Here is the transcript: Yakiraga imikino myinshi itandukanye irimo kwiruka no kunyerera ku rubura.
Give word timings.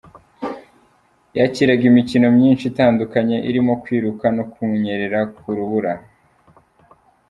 Yakiraga 1.37 1.83
imikino 1.91 2.27
myinshi 2.37 2.63
itandukanye 2.71 3.37
irimo 3.49 3.73
kwiruka 3.83 4.25
no 4.35 4.43
kunyerera 4.51 5.19
ku 5.35 5.45
rubura. 5.57 5.93